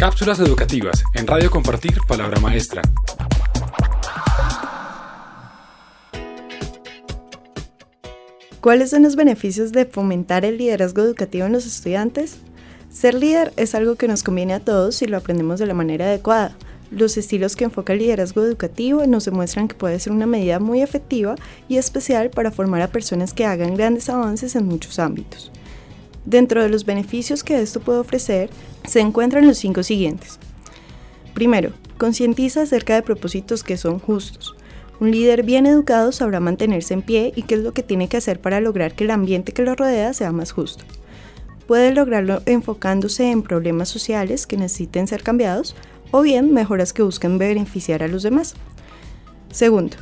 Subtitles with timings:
[0.00, 2.80] Cápsulas educativas en Radio Compartir Palabra Maestra.
[8.62, 12.38] ¿Cuáles son los beneficios de fomentar el liderazgo educativo en los estudiantes?
[12.90, 16.06] Ser líder es algo que nos conviene a todos si lo aprendemos de la manera
[16.06, 16.56] adecuada.
[16.90, 20.80] Los estilos que enfoca el liderazgo educativo nos demuestran que puede ser una medida muy
[20.80, 21.34] efectiva
[21.68, 25.52] y especial para formar a personas que hagan grandes avances en muchos ámbitos.
[26.24, 28.48] Dentro de los beneficios que esto puede ofrecer,
[28.90, 30.40] se encuentran los cinco siguientes.
[31.32, 34.56] Primero, concientiza acerca de propósitos que son justos.
[34.98, 38.16] Un líder bien educado sabrá mantenerse en pie y qué es lo que tiene que
[38.16, 40.84] hacer para lograr que el ambiente que lo rodea sea más justo.
[41.68, 45.76] Puede lograrlo enfocándose en problemas sociales que necesiten ser cambiados
[46.10, 48.54] o bien mejoras que busquen beneficiar a los demás.
[49.52, 49.98] Segundo,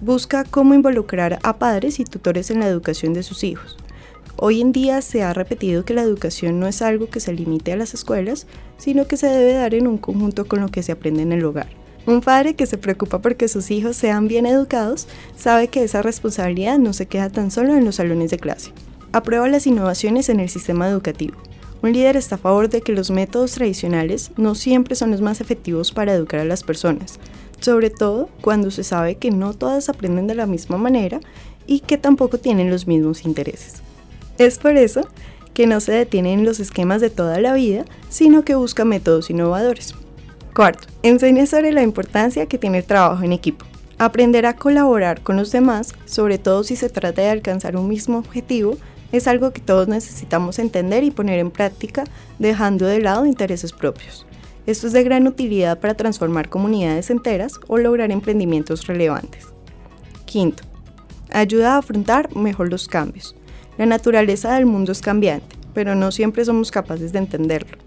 [0.00, 3.76] busca cómo involucrar a padres y tutores en la educación de sus hijos.
[4.36, 7.72] Hoy en día se ha repetido que la educación no es algo que se limite
[7.72, 8.46] a las escuelas,
[8.78, 11.44] sino que se debe dar en un conjunto con lo que se aprende en el
[11.44, 11.68] hogar.
[12.06, 16.78] Un padre que se preocupa porque sus hijos sean bien educados sabe que esa responsabilidad
[16.78, 18.72] no se queda tan solo en los salones de clase.
[19.12, 21.36] Aprueba las innovaciones en el sistema educativo.
[21.82, 25.40] Un líder está a favor de que los métodos tradicionales no siempre son los más
[25.40, 27.20] efectivos para educar a las personas,
[27.60, 31.20] sobre todo cuando se sabe que no todas aprenden de la misma manera
[31.66, 33.82] y que tampoco tienen los mismos intereses.
[34.42, 35.02] Es por eso
[35.54, 39.30] que no se detiene en los esquemas de toda la vida, sino que busca métodos
[39.30, 39.94] innovadores.
[40.52, 43.64] Cuarto, enseña sobre la importancia que tiene el trabajo en equipo.
[43.98, 48.18] Aprender a colaborar con los demás, sobre todo si se trata de alcanzar un mismo
[48.18, 48.76] objetivo,
[49.12, 52.02] es algo que todos necesitamos entender y poner en práctica,
[52.40, 54.26] dejando de lado intereses propios.
[54.66, 59.46] Esto es de gran utilidad para transformar comunidades enteras o lograr emprendimientos relevantes.
[60.24, 60.64] Quinto,
[61.30, 63.36] ayuda a afrontar mejor los cambios.
[63.78, 67.78] La naturaleza del mundo es cambiante, pero no siempre somos capaces de entenderlo.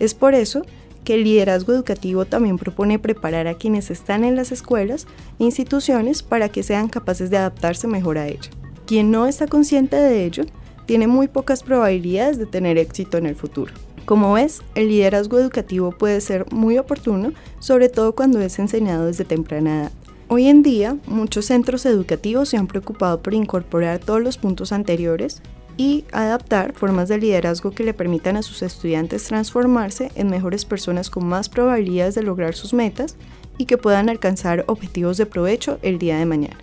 [0.00, 0.62] Es por eso
[1.04, 5.06] que el liderazgo educativo también propone preparar a quienes están en las escuelas
[5.38, 8.50] e instituciones para que sean capaces de adaptarse mejor a ella.
[8.86, 10.44] Quien no está consciente de ello
[10.86, 13.72] tiene muy pocas probabilidades de tener éxito en el futuro.
[14.06, 19.26] Como ves, el liderazgo educativo puede ser muy oportuno, sobre todo cuando es enseñado desde
[19.26, 19.92] temprana edad.
[20.30, 25.40] Hoy en día, muchos centros educativos se han preocupado por incorporar todos los puntos anteriores
[25.78, 31.08] y adaptar formas de liderazgo que le permitan a sus estudiantes transformarse en mejores personas
[31.08, 33.16] con más probabilidades de lograr sus metas
[33.56, 36.58] y que puedan alcanzar objetivos de provecho el día de mañana.